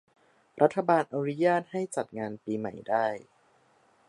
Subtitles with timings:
[0.61, 3.07] รัฐบาลอนุญาตให้จัดงานปีใหม่ได้